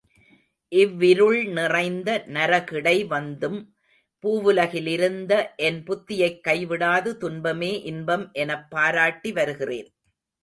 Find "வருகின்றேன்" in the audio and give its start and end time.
9.33-9.91